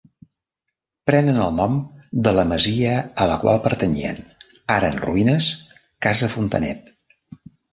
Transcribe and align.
Prenen 1.09 1.41
el 1.47 1.51
nom 1.57 1.75
de 2.27 2.33
la 2.39 2.45
masia 2.53 2.95
a 3.25 3.29
la 3.33 3.37
qual 3.45 3.61
pertanyien, 3.67 4.19
ara 4.79 4.91
en 4.95 4.99
ruïnes, 5.05 5.53
Casa 6.07 6.35
Fontanet. 6.37 6.91